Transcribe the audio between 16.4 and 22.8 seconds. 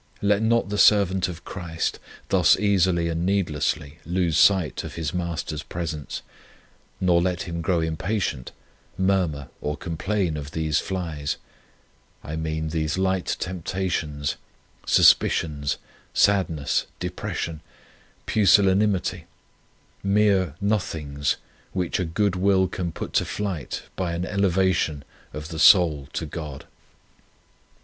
ness, depression, pusillanimity mere nothings which a good will